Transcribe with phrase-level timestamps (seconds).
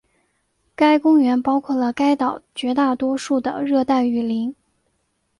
[0.75, 4.55] 该公园包括了该岛绝大多数的热带雨林。